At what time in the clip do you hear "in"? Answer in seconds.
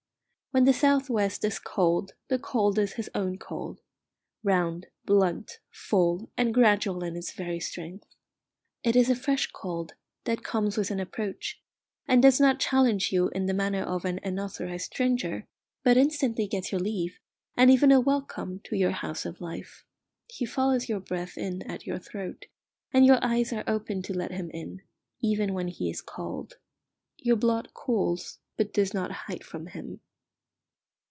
7.05-7.15, 13.29-13.45, 21.37-21.61, 24.53-24.81